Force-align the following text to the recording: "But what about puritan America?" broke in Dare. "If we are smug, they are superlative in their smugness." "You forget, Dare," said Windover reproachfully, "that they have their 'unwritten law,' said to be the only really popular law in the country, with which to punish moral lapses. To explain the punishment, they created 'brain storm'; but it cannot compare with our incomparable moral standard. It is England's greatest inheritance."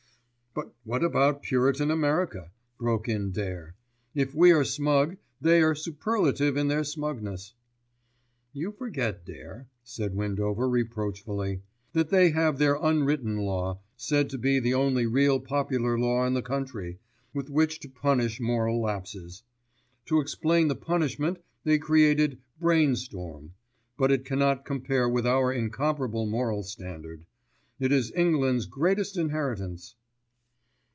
"But 0.53 0.73
what 0.83 1.01
about 1.01 1.43
puritan 1.43 1.89
America?" 1.91 2.51
broke 2.77 3.07
in 3.07 3.31
Dare. 3.31 3.73
"If 4.13 4.35
we 4.35 4.51
are 4.51 4.65
smug, 4.65 5.15
they 5.39 5.61
are 5.61 5.73
superlative 5.73 6.57
in 6.57 6.67
their 6.67 6.83
smugness." 6.83 7.53
"You 8.51 8.73
forget, 8.73 9.25
Dare," 9.25 9.69
said 9.85 10.13
Windover 10.13 10.67
reproachfully, 10.67 11.61
"that 11.93 12.09
they 12.09 12.31
have 12.31 12.57
their 12.57 12.75
'unwritten 12.75 13.37
law,' 13.37 13.79
said 13.95 14.29
to 14.31 14.37
be 14.37 14.59
the 14.59 14.73
only 14.73 15.05
really 15.05 15.39
popular 15.39 15.97
law 15.97 16.25
in 16.25 16.33
the 16.33 16.41
country, 16.41 16.99
with 17.33 17.49
which 17.49 17.79
to 17.79 17.87
punish 17.87 18.41
moral 18.41 18.81
lapses. 18.81 19.43
To 20.07 20.19
explain 20.19 20.67
the 20.67 20.75
punishment, 20.75 21.39
they 21.63 21.79
created 21.79 22.39
'brain 22.59 22.97
storm'; 22.97 23.53
but 23.97 24.11
it 24.11 24.25
cannot 24.25 24.65
compare 24.65 25.07
with 25.07 25.25
our 25.25 25.53
incomparable 25.53 26.25
moral 26.25 26.63
standard. 26.63 27.23
It 27.79 27.93
is 27.93 28.11
England's 28.17 28.65
greatest 28.65 29.15
inheritance." 29.15 29.95